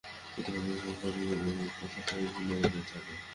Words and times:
ইতিমধ্যে 0.37 0.73
যতক্ষণ 0.75 0.95
পারি 1.01 1.51
ওই 1.53 1.69
কথাটাই 1.77 2.25
ভুলে 2.33 2.55
থাকতে 2.63 2.81
চাই। 2.89 3.15